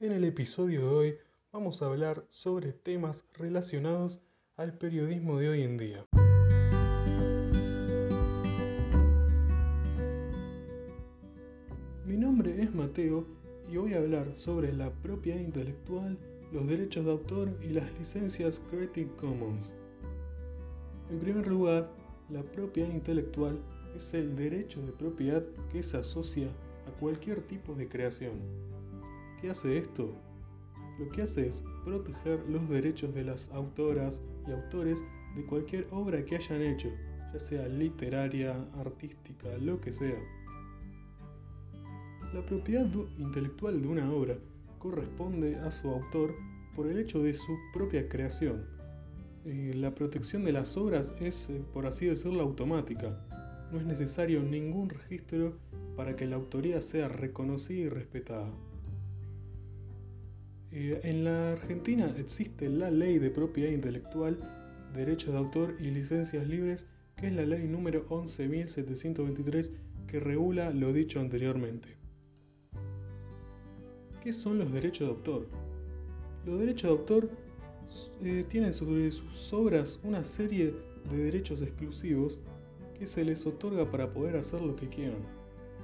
[0.00, 1.14] En el episodio de hoy
[1.52, 4.20] vamos a hablar sobre temas relacionados
[4.56, 6.04] al periodismo de hoy en día.
[12.04, 13.24] Mi nombre es Mateo
[13.70, 16.18] y voy a hablar sobre la propiedad intelectual,
[16.52, 19.76] los derechos de autor y las licencias Creative Commons.
[21.08, 21.88] En primer lugar,
[22.30, 23.60] la propiedad intelectual
[23.94, 26.48] es el derecho de propiedad que se asocia
[26.88, 28.71] a cualquier tipo de creación.
[29.42, 30.08] ¿Qué hace esto?
[31.00, 35.02] Lo que hace es proteger los derechos de las autoras y autores
[35.34, 36.88] de cualquier obra que hayan hecho,
[37.32, 40.16] ya sea literaria, artística, lo que sea.
[42.32, 42.86] La propiedad
[43.18, 44.38] intelectual de una obra
[44.78, 46.36] corresponde a su autor
[46.76, 48.64] por el hecho de su propia creación.
[49.44, 53.26] Eh, la protección de las obras es, eh, por así decirlo, automática
[53.72, 55.58] no es necesario ningún registro
[55.96, 58.48] para que la autoría sea reconocida y respetada.
[60.72, 64.38] Eh, en la Argentina existe la ley de propiedad intelectual,
[64.94, 69.72] derechos de autor y licencias libres, que es la ley número 11.723
[70.06, 71.96] que regula lo dicho anteriormente.
[74.22, 75.48] ¿Qué son los derechos de autor?
[76.46, 77.30] Los derechos de autor
[78.22, 80.74] eh, tienen sobre sus obras una serie
[81.10, 82.38] de derechos exclusivos
[83.06, 85.22] se les otorga para poder hacer lo que quieran.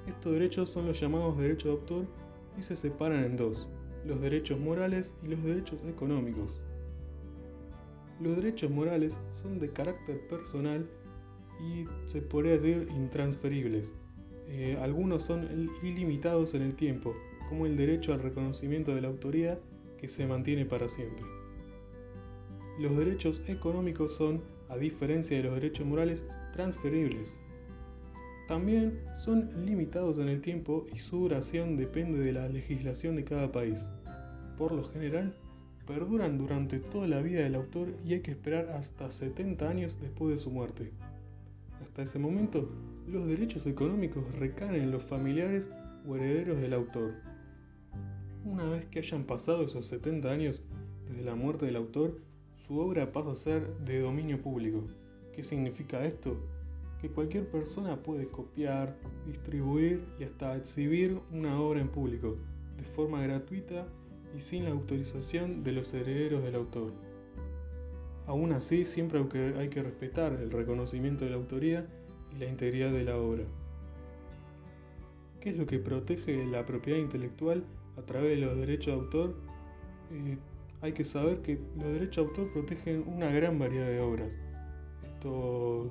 [0.06, 2.06] Estos derechos son los llamados derechos de autor
[2.56, 3.68] y se separan en dos,
[4.04, 6.60] los derechos morales y los derechos económicos.
[8.20, 10.88] Los derechos morales son de carácter personal
[11.60, 13.94] y se podría decir intransferibles.
[14.48, 15.48] Eh, algunos son
[15.82, 17.14] ilimitados en el tiempo,
[17.48, 19.60] como el derecho al reconocimiento de la autoría
[19.98, 21.24] que se mantiene para siempre.
[22.78, 27.40] Los derechos económicos son a diferencia de los derechos morales transferibles.
[28.48, 33.52] También son limitados en el tiempo y su duración depende de la legislación de cada
[33.52, 33.90] país.
[34.56, 35.34] Por lo general,
[35.86, 40.30] perduran durante toda la vida del autor y hay que esperar hasta 70 años después
[40.30, 40.92] de su muerte.
[41.82, 42.70] Hasta ese momento,
[43.06, 45.70] los derechos económicos recaen en los familiares
[46.06, 47.16] o herederos del autor.
[48.46, 50.64] Una vez que hayan pasado esos 70 años
[51.06, 52.18] desde la muerte del autor,
[52.54, 54.86] su obra pasa a ser de dominio público.
[55.34, 56.57] ¿Qué significa esto?
[57.00, 62.36] Que cualquier persona puede copiar, distribuir y hasta exhibir una obra en público,
[62.76, 63.86] de forma gratuita
[64.36, 66.92] y sin la autorización de los herederos del autor.
[68.26, 69.24] Aún así, siempre
[69.58, 71.86] hay que respetar el reconocimiento de la autoría
[72.34, 73.44] y la integridad de la obra.
[75.40, 77.64] ¿Qué es lo que protege la propiedad intelectual
[77.96, 79.34] a través de los derechos de autor?
[80.10, 80.36] Eh,
[80.80, 84.38] hay que saber que los derechos de autor protegen una gran variedad de obras.
[85.02, 85.90] Esto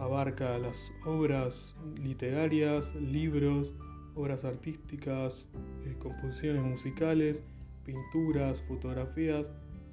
[0.00, 3.74] abarca las obras literarias, libros,
[4.14, 5.46] obras artísticas,
[5.84, 7.44] eh, composiciones musicales,
[7.84, 9.52] pinturas, fotografías,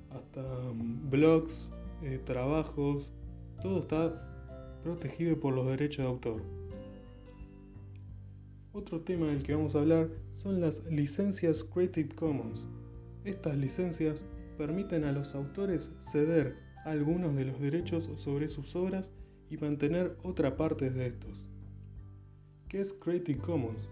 [0.10, 1.70] hasta mm, blogs,
[2.02, 3.14] eh, trabajos,
[3.62, 6.42] todo está protegido por los derechos de autor.
[8.72, 12.68] Otro tema del que vamos a hablar son las licencias Creative Commons.
[13.26, 14.24] Estas licencias
[14.58, 19.12] permiten a los autores ceder algunos de los derechos sobre sus obras
[19.50, 21.50] y mantener otra parte de estos.
[22.70, 23.90] ¿Qué es Creative Commons?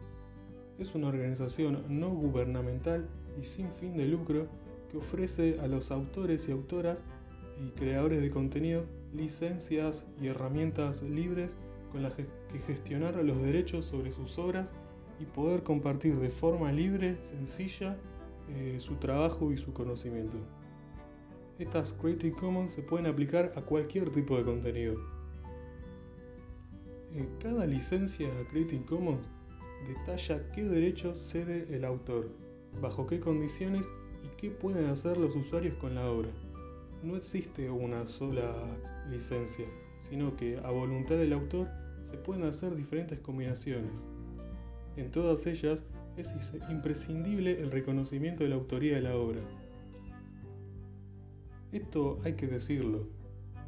[0.78, 3.08] Es una organización no gubernamental
[3.40, 4.48] y sin fin de lucro
[4.92, 7.04] que ofrece a los autores y autoras
[7.66, 11.58] y creadores de contenido licencias y herramientas libres
[11.92, 12.28] con las que
[12.68, 14.76] gestionar los derechos sobre sus obras
[15.20, 17.98] y poder compartir de forma libre, sencilla
[18.50, 20.38] eh, su trabajo y su conocimiento.
[21.58, 25.15] Estas Creative Commons se pueden aplicar a cualquier tipo de contenido.
[27.40, 29.26] Cada licencia Creative Commons
[29.88, 32.30] detalla qué derechos cede el autor,
[32.82, 36.30] bajo qué condiciones y qué pueden hacer los usuarios con la obra.
[37.04, 38.54] No existe una sola
[39.10, 39.66] licencia,
[40.00, 41.70] sino que a voluntad del autor
[42.04, 44.08] se pueden hacer diferentes combinaciones.
[44.98, 45.86] En todas ellas
[46.18, 46.34] es
[46.70, 49.42] imprescindible el reconocimiento de la autoría de la obra.
[51.72, 53.08] Esto hay que decirlo.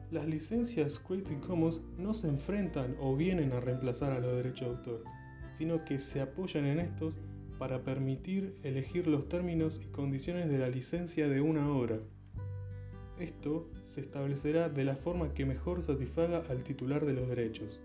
[0.09, 4.75] Las licencias Creative Commons no se enfrentan o vienen a reemplazar a los derechos de
[4.77, 5.03] autor,
[5.49, 7.19] sino que se apoyan en estos
[7.59, 11.99] para permitir elegir los términos y condiciones de la licencia de una obra.
[13.19, 17.81] Esto se establecerá de la forma que mejor satisfaga al titular de los derechos.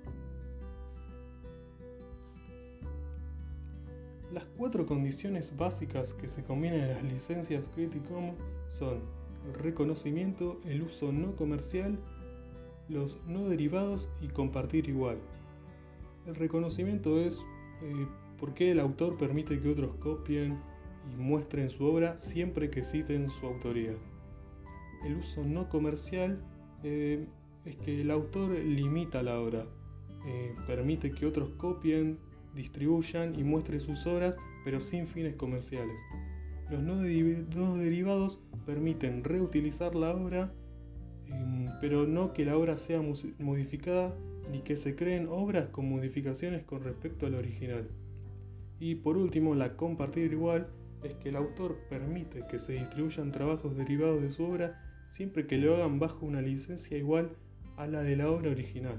[4.33, 8.39] Las cuatro condiciones básicas que se combinan en las licencias Creative Commons
[8.71, 9.01] son
[9.55, 11.99] reconocimiento, el uso no comercial,
[12.89, 15.19] los no derivados y compartir igual.
[16.27, 17.45] El reconocimiento es,
[17.83, 18.07] eh,
[18.43, 20.59] ¿Por qué el autor permite que otros copien
[21.13, 23.95] y muestren su obra siempre que citen su autoría?
[25.05, 26.43] El uso no comercial
[26.83, 27.25] eh,
[27.65, 29.65] es que el autor limita la obra,
[30.27, 32.19] eh, permite que otros copien,
[32.53, 36.01] distribuyan y muestren sus obras, pero sin fines comerciales.
[36.73, 40.55] Los no, derivados permiten reutilizar la obra,
[41.27, 43.03] em, pero no que la obra sea
[43.39, 44.15] modificada
[44.51, 47.91] ni que se creen obras con modificaciones con respecto al original.
[48.81, 50.67] Y por último, la compartir igual
[51.05, 55.59] es que el autor permite que se distribuyan trabajos derivados de su obra siempre que
[55.59, 57.37] lo hagan bajo una licencia igual
[57.77, 58.97] a la de la obra original.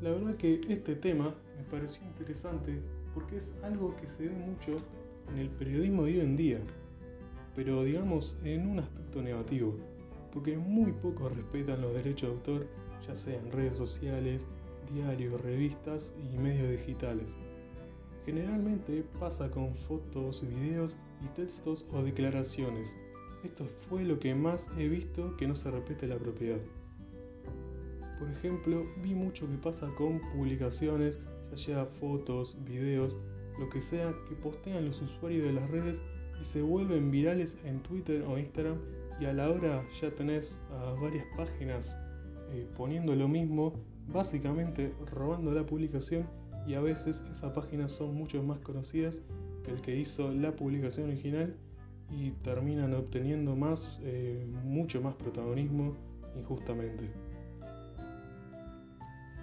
[0.00, 2.78] La verdad que este tema me pareció interesante
[3.14, 4.80] porque es algo que se ve mucho
[5.32, 6.60] en el periodismo de hoy en día,
[7.54, 9.76] pero digamos en un aspecto negativo,
[10.32, 12.66] porque muy pocos respetan los derechos de autor,
[13.06, 14.46] ya sea en redes sociales,
[14.92, 17.36] diarios, revistas y medios digitales.
[18.24, 22.96] Generalmente pasa con fotos, videos y textos o declaraciones.
[23.44, 26.60] Esto fue lo que más he visto que no se respete la propiedad.
[28.18, 31.20] Por ejemplo, vi mucho que pasa con publicaciones,
[31.50, 33.18] ya sea fotos, videos,
[33.58, 36.02] lo que sea que postean los usuarios de las redes
[36.40, 38.78] y se vuelven virales en Twitter o Instagram
[39.20, 41.96] y a la hora ya tenés a varias páginas
[42.50, 43.72] eh, poniendo lo mismo,
[44.08, 46.26] básicamente robando la publicación
[46.66, 49.20] y a veces esas páginas son mucho más conocidas
[49.64, 51.54] que el que hizo la publicación original
[52.10, 55.96] y terminan obteniendo más, eh, mucho más protagonismo
[56.36, 57.10] injustamente.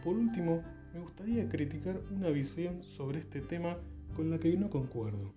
[0.04, 0.63] Por último,
[0.94, 3.78] me gustaría criticar una visión sobre este tema
[4.16, 5.34] con la que no concuerdo.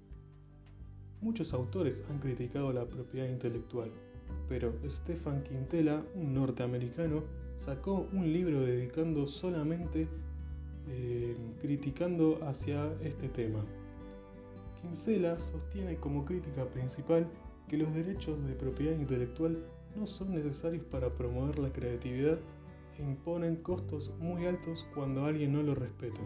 [1.20, 3.90] Muchos autores han criticado la propiedad intelectual,
[4.48, 7.22] pero Stefan Quintela, un norteamericano,
[7.60, 10.06] sacó un libro dedicando solamente
[10.88, 13.64] eh, criticando hacia este tema.
[14.82, 17.26] Quintela sostiene como crítica principal
[17.68, 19.64] que los derechos de propiedad intelectual
[19.96, 22.38] no son necesarios para promover la creatividad
[22.98, 26.20] imponen costos muy altos cuando alguien no lo respeta.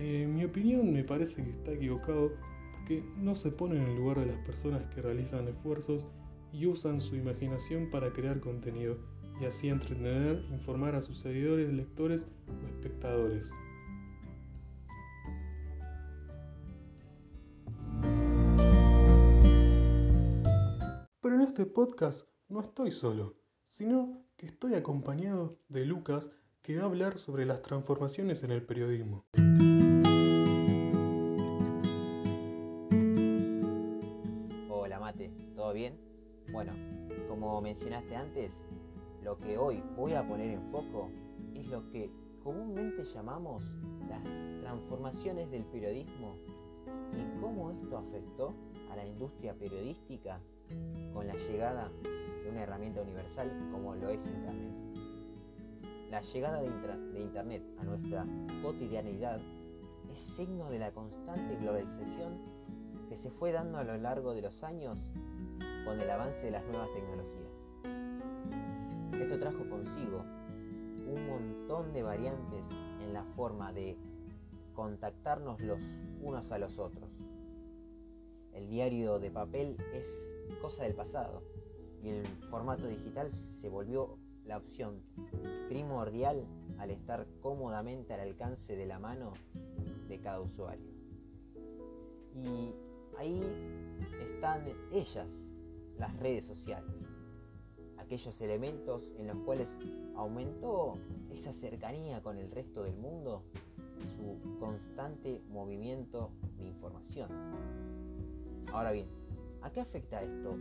[0.00, 2.30] En mi opinión me parece que está equivocado
[2.72, 6.06] porque no se pone en el lugar de las personas que realizan esfuerzos
[6.52, 8.96] y usan su imaginación para crear contenido
[9.40, 13.50] y así entretener, informar a sus seguidores, lectores o espectadores.
[21.20, 23.34] Pero en este podcast no estoy solo,
[23.66, 26.30] sino que estoy acompañado de Lucas
[26.62, 29.26] que va a hablar sobre las transformaciones en el periodismo.
[35.78, 35.96] Bien?
[36.50, 36.72] Bueno,
[37.28, 38.52] como mencionaste antes,
[39.22, 41.08] lo que hoy voy a poner en foco
[41.54, 42.10] es lo que
[42.42, 43.62] comúnmente llamamos
[44.08, 44.24] las
[44.60, 46.34] transformaciones del periodismo
[47.12, 48.54] y cómo esto afectó
[48.90, 50.40] a la industria periodística
[51.12, 51.92] con la llegada
[52.50, 54.74] una herramienta universal como lo es Internet.
[56.10, 58.26] La llegada de, Internet a nuestra
[58.62, 59.38] cotidianidad
[60.10, 62.32] es signo de la constante globalización
[63.08, 64.98] que se fue dando a lo largo de los años
[65.88, 67.48] con el avance de las nuevas tecnologías.
[69.18, 70.22] Esto trajo consigo
[71.06, 72.62] un montón de variantes
[73.00, 73.96] en la forma de
[74.74, 75.80] contactarnos los
[76.20, 77.08] unos a los otros.
[78.52, 81.42] El diario de papel es cosa del pasado
[82.02, 85.02] y el formato digital se volvió la opción
[85.70, 86.44] primordial
[86.76, 89.32] al estar cómodamente al alcance de la mano
[90.06, 90.92] de cada usuario.
[92.34, 92.74] Y
[93.16, 93.42] ahí
[94.20, 95.26] están ellas,
[95.98, 96.90] las redes sociales,
[97.98, 99.76] aquellos elementos en los cuales
[100.14, 100.94] aumentó
[101.32, 103.42] esa cercanía con el resto del mundo,
[104.16, 107.30] su constante movimiento de información.
[108.72, 109.06] Ahora bien,
[109.62, 110.56] ¿a qué afecta esto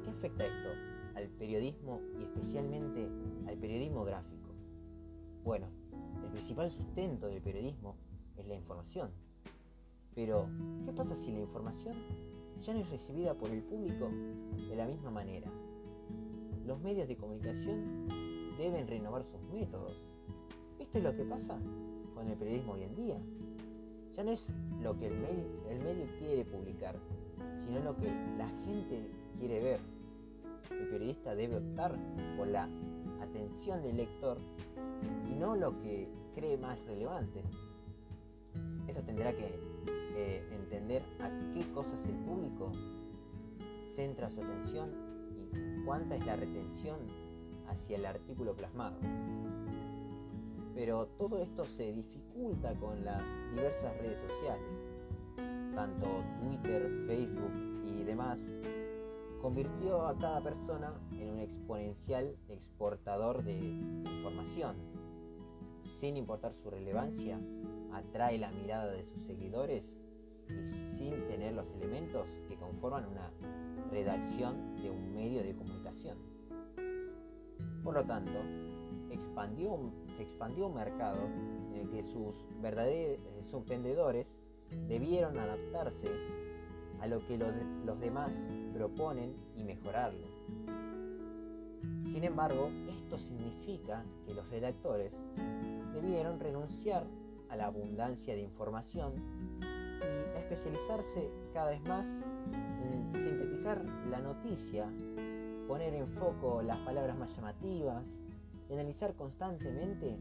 [0.00, 0.68] ¿A qué afecta esto
[1.14, 3.08] al periodismo y especialmente
[3.46, 4.50] al periodismo gráfico?
[5.44, 5.66] Bueno,
[6.24, 7.96] el principal sustento del periodismo
[8.36, 9.10] es la información.
[10.14, 10.48] Pero,
[10.84, 11.94] ¿qué pasa si la información
[12.62, 14.10] ya no es recibida por el público
[14.68, 15.50] de la misma manera?
[16.66, 18.06] Los medios de comunicación
[18.58, 20.04] deben renovar sus métodos.
[20.78, 21.58] Esto es lo que pasa
[22.14, 23.18] con el periodismo hoy en día.
[24.14, 24.52] Ya no es
[24.82, 26.96] lo que el medio, quiere publicar,
[27.64, 29.80] sino lo que la gente quiere ver.
[30.70, 31.96] El periodista debe optar
[32.36, 32.68] por la
[33.20, 34.38] atención del lector
[35.30, 37.42] y no lo que cree más relevante.
[38.86, 39.59] Esto tendrá que
[40.90, 42.72] entender a qué cosas el público
[43.94, 44.90] centra su atención
[45.52, 46.98] y cuánta es la retención
[47.68, 48.96] hacia el artículo plasmado.
[50.74, 53.22] Pero todo esto se dificulta con las
[53.54, 54.66] diversas redes sociales,
[55.74, 56.06] tanto
[56.40, 57.52] Twitter, Facebook
[57.84, 58.40] y demás,
[59.42, 64.74] convirtió a cada persona en un exponencial exportador de información.
[65.82, 67.38] Sin importar su relevancia,
[67.92, 69.99] atrae la mirada de sus seguidores
[70.50, 73.30] y sin tener los elementos que conforman una
[73.90, 76.18] redacción de un medio de comunicación.
[77.82, 78.32] Por lo tanto,
[79.08, 81.18] se expandió un mercado
[81.70, 83.18] en el que sus verdaderos
[83.52, 84.32] eh, vendedores
[84.88, 86.08] debieron adaptarse
[87.00, 88.32] a lo que los demás
[88.74, 90.26] proponen y mejorarlo.
[92.02, 95.12] Sin embargo, esto significa que los redactores
[95.94, 97.06] debieron renunciar
[97.48, 99.14] a la abundancia de información
[100.50, 102.18] especializarse cada vez más
[102.82, 104.90] en sintetizar la noticia,
[105.68, 108.04] poner en foco las palabras más llamativas,
[108.68, 110.18] analizar constantemente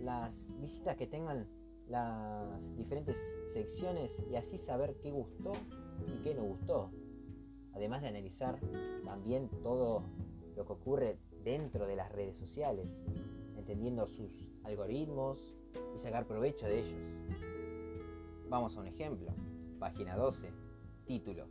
[0.00, 1.46] las visitas que tengan
[1.86, 3.16] las diferentes
[3.52, 5.52] secciones y así saber qué gustó
[6.08, 6.90] y qué no gustó.
[7.72, 8.58] Además de analizar
[9.04, 10.02] también todo
[10.56, 12.88] lo que ocurre dentro de las redes sociales,
[13.56, 15.54] entendiendo sus algoritmos
[15.94, 17.00] y sacar provecho de ellos.
[18.48, 19.32] Vamos a un ejemplo.
[19.78, 20.52] Página 12.
[21.06, 21.46] Título.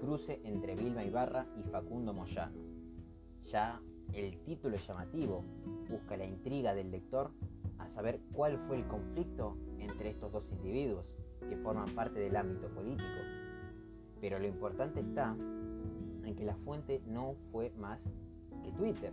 [0.00, 2.58] Cruce entre Vilma Ibarra y Facundo Moyano.
[3.44, 3.80] Ya
[4.12, 5.44] el título llamativo,
[5.88, 7.30] busca la intriga del lector
[7.78, 11.14] a saber cuál fue el conflicto entre estos dos individuos
[11.48, 13.20] que forman parte del ámbito político.
[14.20, 15.36] Pero lo importante está
[16.24, 18.02] en que la fuente no fue más
[18.64, 19.12] que Twitter,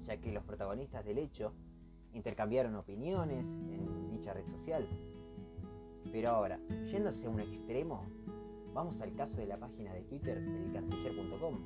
[0.00, 1.52] ya que los protagonistas del hecho
[2.14, 4.88] intercambiaron opiniones en dicha red social.
[6.12, 8.04] Pero ahora, yéndose a un extremo,
[8.74, 11.58] vamos al caso de la página de Twitter, elcanciller.com,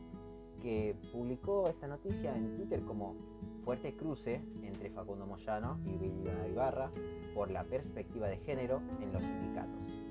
[0.63, 3.17] que publicó esta noticia en Twitter como
[3.65, 6.93] fuerte cruce entre Facundo Moyano y Vilma Ibarra
[7.35, 10.05] por la perspectiva de género en los sindicatos.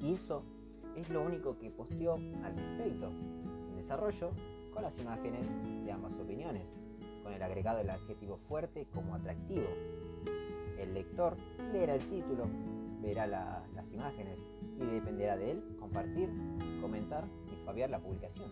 [0.00, 0.42] Y eso
[0.96, 3.10] es lo único que posteó al respecto,
[3.66, 4.32] sin desarrollo,
[4.72, 5.46] con las imágenes
[5.84, 6.66] de ambas opiniones,
[7.22, 9.68] con el agregado del adjetivo fuerte como atractivo.
[10.78, 11.36] El lector
[11.72, 12.46] leerá el título,
[13.00, 14.38] verá las imágenes
[14.78, 16.28] y dependerá de él compartir,
[16.80, 18.50] comentar y fabiar la publicación.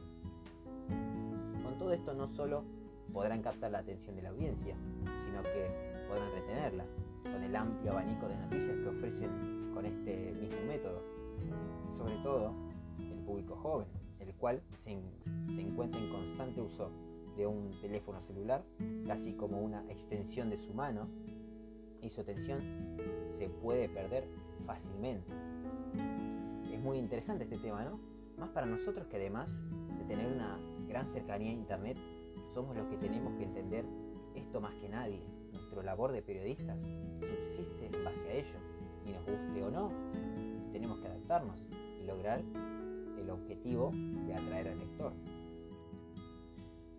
[1.62, 2.64] Con todo esto no solo
[3.12, 4.76] podrán captar la atención de la audiencia,
[5.24, 6.84] sino que podrán retenerla
[7.22, 11.02] con el amplio abanico de noticias que ofrecen con este mismo método.
[11.96, 12.52] Sobre todo
[12.98, 13.86] el público joven,
[14.20, 14.98] el cual se,
[15.54, 16.90] se encuentra en constante uso
[17.36, 18.64] de un teléfono celular,
[19.06, 21.08] casi como una extensión de su mano,
[22.02, 22.60] y su atención
[23.30, 24.24] se puede perder
[24.66, 25.32] fácilmente.
[26.72, 27.98] Es muy interesante este tema, ¿no?
[28.38, 29.50] Más para nosotros que además
[29.98, 31.98] de tener una gran cercanía a Internet,
[32.54, 33.84] somos los que tenemos que entender
[34.34, 35.20] esto más que nadie.
[35.52, 36.78] Nuestra labor de periodistas
[37.20, 38.58] subsiste en base a ello.
[39.06, 39.90] Y nos guste o no,
[40.72, 41.56] tenemos que adaptarnos
[42.00, 42.42] y lograr
[43.18, 43.90] el objetivo
[44.26, 45.12] de atraer al lector.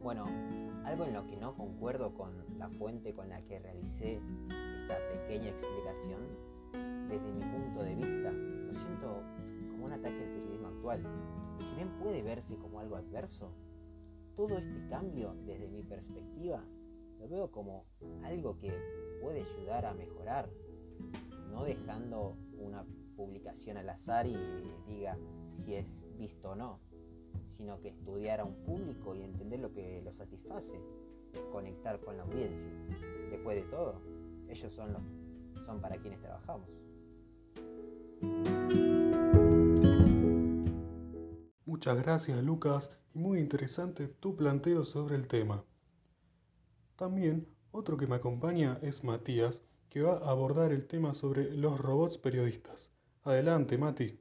[0.01, 0.25] Bueno,
[0.85, 4.21] algo en lo que no concuerdo con la fuente con la que realicé
[4.89, 6.21] esta pequeña explicación,
[7.09, 9.21] desde mi punto de vista, lo siento
[9.71, 11.03] como un ataque al periodismo actual.
[11.59, 13.51] Y si bien puede verse como algo adverso,
[14.35, 16.63] todo este cambio, desde mi perspectiva,
[17.19, 17.85] lo veo como
[18.23, 18.71] algo que
[19.21, 20.49] puede ayudar a mejorar,
[21.51, 22.83] no dejando una
[23.15, 24.35] publicación al azar y
[24.87, 25.17] diga
[25.53, 25.85] si es
[26.17, 26.79] visto o no,
[27.57, 30.79] sino que estudiar a un público y entender lo que lo satisface,
[31.51, 32.67] conectar con la audiencia.
[33.29, 34.01] Después de todo,
[34.49, 35.01] ellos son, los,
[35.65, 36.69] son para quienes trabajamos.
[41.65, 45.63] Muchas gracias Lucas y muy interesante tu planteo sobre el tema.
[46.95, 51.79] También otro que me acompaña es Matías, que va a abordar el tema sobre los
[51.79, 52.91] robots periodistas.
[53.23, 54.19] Adelante, Mati.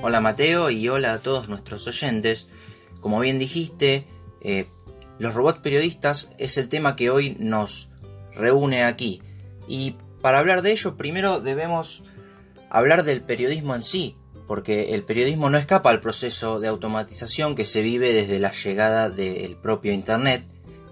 [0.00, 2.46] Hola Mateo y hola a todos nuestros oyentes.
[3.00, 4.06] Como bien dijiste,
[4.40, 4.66] eh,
[5.18, 7.90] los robots periodistas es el tema que hoy nos
[8.34, 9.20] reúne aquí.
[9.66, 12.04] Y para hablar de ello, primero debemos
[12.70, 17.64] hablar del periodismo en sí, porque el periodismo no escapa al proceso de automatización que
[17.64, 20.44] se vive desde la llegada del propio Internet,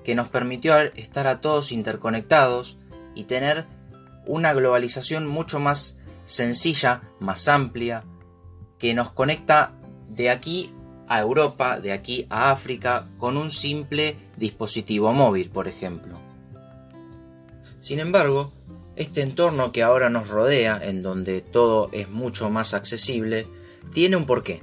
[0.05, 2.79] que nos permitió estar a todos interconectados
[3.15, 3.67] y tener
[4.27, 8.05] una globalización mucho más sencilla, más amplia,
[8.79, 9.73] que nos conecta
[10.09, 10.73] de aquí
[11.09, 16.19] a Europa, de aquí a África, con un simple dispositivo móvil, por ejemplo.
[17.81, 18.53] Sin embargo,
[18.97, 23.47] este entorno que ahora nos rodea, en donde todo es mucho más accesible,
[23.93, 24.63] tiene un porqué.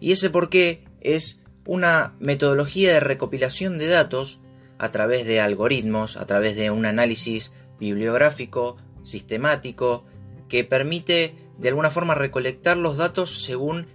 [0.00, 4.40] Y ese porqué es una metodología de recopilación de datos
[4.78, 10.04] a través de algoritmos, a través de un análisis bibliográfico, sistemático,
[10.48, 13.86] que permite de alguna forma recolectar los datos según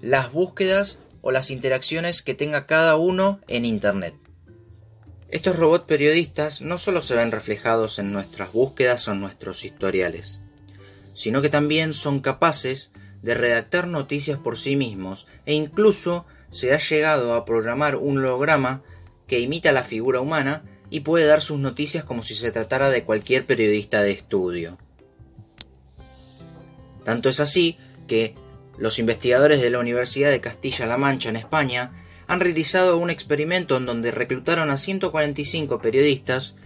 [0.00, 4.14] las búsquedas o las interacciones que tenga cada uno en Internet.
[5.30, 10.40] Estos robots periodistas no solo se ven reflejados en nuestras búsquedas o en nuestros historiales,
[11.14, 16.78] sino que también son capaces de redactar noticias por sí mismos e incluso se ha
[16.78, 18.82] llegado a programar un holograma
[19.26, 23.04] que imita la figura humana y puede dar sus noticias como si se tratara de
[23.04, 24.78] cualquier periodista de estudio.
[27.04, 27.76] Tanto es así
[28.06, 28.34] que
[28.78, 31.92] los investigadores de la Universidad de Castilla-La Mancha en España
[32.26, 36.56] han realizado un experimento en donde reclutaron a 145 periodistas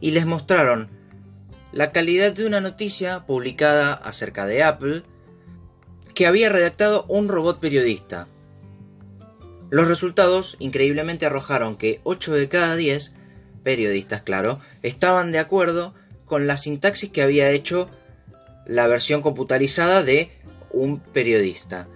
[0.00, 0.88] y les mostraron
[1.72, 5.02] la calidad de una noticia publicada acerca de Apple
[6.14, 8.28] que había redactado un robot periodista.
[9.70, 13.12] Los resultados increíblemente arrojaron que 8 de cada 10
[13.62, 15.94] periodistas, claro, estaban de acuerdo
[16.24, 17.90] con la sintaxis que había hecho
[18.66, 20.30] la versión computarizada de
[20.72, 21.88] un periodista.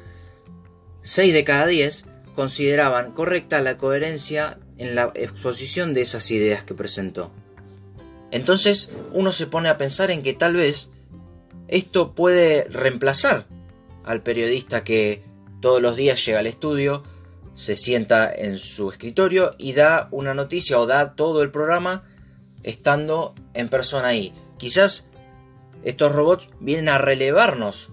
[1.03, 6.75] 6 de cada 10 consideraban correcta la coherencia en la exposición de esas ideas que
[6.75, 7.31] presentó.
[8.31, 10.91] Entonces uno se pone a pensar en que tal vez
[11.69, 13.47] esto puede reemplazar
[14.05, 15.23] al periodista que
[15.61, 17.05] todos los días llega al estudio,
[17.55, 22.05] se sienta en su escritorio y da una noticia o da todo el programa
[22.63, 24.33] estando en persona ahí.
[24.59, 25.07] Quizás
[25.85, 27.91] estos robots vienen a relevarnos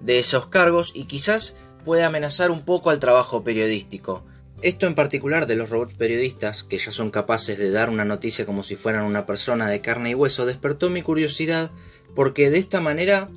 [0.00, 4.24] de esos cargos y quizás puede amenazar un poco al trabajo periodístico.
[4.62, 8.46] Esto en particular de los robots periodistas, que ya son capaces de dar una noticia
[8.46, 11.70] como si fueran una persona de carne y hueso, despertó mi curiosidad
[12.14, 13.28] porque de esta manera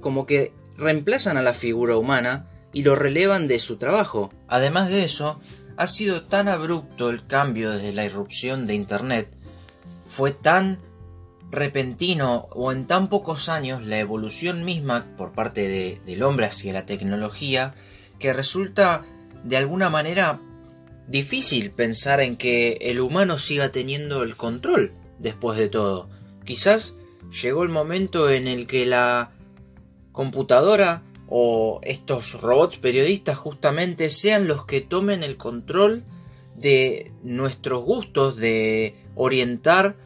[0.00, 4.32] como que reemplazan a la figura humana y lo relevan de su trabajo.
[4.46, 5.38] Además de eso,
[5.76, 9.28] ha sido tan abrupto el cambio desde la irrupción de Internet,
[10.08, 10.80] fue tan
[11.50, 16.86] repentino o en tan pocos años la evolución misma por parte del hombre hacia la
[16.86, 17.74] tecnología
[18.18, 19.04] que resulta
[19.44, 20.40] de alguna manera
[21.06, 26.08] difícil pensar en que el humano siga teniendo el control después de todo.
[26.44, 26.94] Quizás
[27.42, 29.30] llegó el momento en el que la
[30.12, 36.04] computadora o estos robots periodistas justamente sean los que tomen el control
[36.56, 39.96] de nuestros gustos, de orientar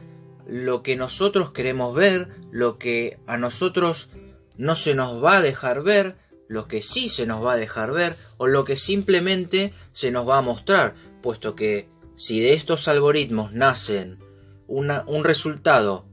[0.47, 4.09] lo que nosotros queremos ver, lo que a nosotros
[4.57, 6.15] no se nos va a dejar ver,
[6.47, 10.27] lo que sí se nos va a dejar ver o lo que simplemente se nos
[10.27, 14.19] va a mostrar, puesto que si de estos algoritmos nacen
[14.67, 16.05] un resultado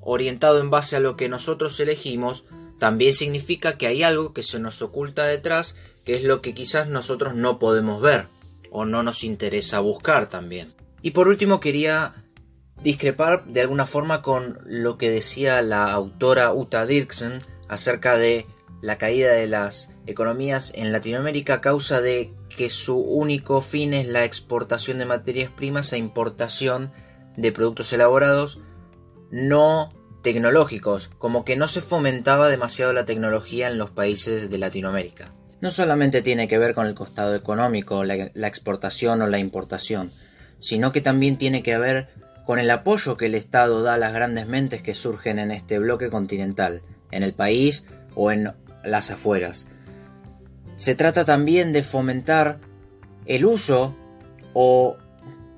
[0.00, 2.44] orientado en base a lo que nosotros elegimos,
[2.78, 6.88] también significa que hay algo que se nos oculta detrás, que es lo que quizás
[6.88, 8.26] nosotros no podemos ver
[8.70, 10.68] o no nos interesa buscar también.
[11.02, 12.19] Y por último quería
[12.82, 18.46] discrepar de alguna forma con lo que decía la autora Uta Dirksen acerca de
[18.80, 24.08] la caída de las economías en Latinoamérica a causa de que su único fin es
[24.08, 26.92] la exportación de materias primas e importación
[27.36, 28.60] de productos elaborados
[29.30, 35.32] no tecnológicos, como que no se fomentaba demasiado la tecnología en los países de Latinoamérica.
[35.60, 40.10] No solamente tiene que ver con el costado económico, la, exportación o la importación,
[40.58, 42.08] sino que también tiene que ver
[42.46, 45.78] con el apoyo que el Estado da a las grandes mentes que surgen en este
[45.78, 48.52] bloque continental, en el país o en
[48.84, 49.66] las afueras.
[50.76, 52.58] Se trata también de fomentar
[53.26, 53.94] el uso
[54.54, 54.96] o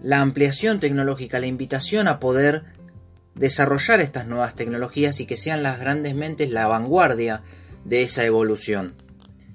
[0.03, 2.65] la ampliación tecnológica, la invitación a poder
[3.35, 7.43] desarrollar estas nuevas tecnologías y que sean las grandes mentes la vanguardia
[7.85, 8.95] de esa evolución.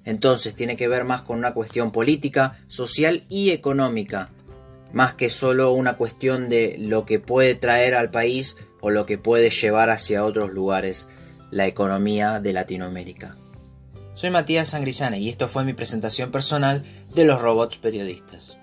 [0.06, 4.30] Entonces tiene que ver más con una cuestión política, social y económica,
[4.94, 9.18] más que solo una cuestión de lo que puede traer al país o lo que
[9.18, 11.08] puede llevar hacia otros lugares
[11.52, 13.36] la economía de Latinoamérica.
[14.14, 18.58] Soy Matías Sangrisane y esto fue mi presentación personal de los robots periodistas.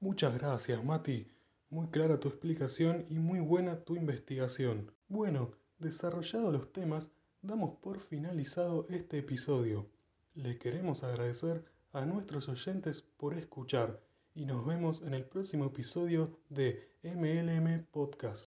[0.00, 1.26] Muchas gracias, Mati.
[1.70, 4.90] Muy clara tu explicación y muy buena tu investigación.
[5.08, 9.90] Bueno, desarrollados los temas, damos por finalizado este episodio.
[10.34, 11.64] Le queremos agradecer
[11.98, 14.00] a nuestros oyentes por escuchar
[14.32, 18.47] y nos vemos en el próximo episodio de MLM Podcast.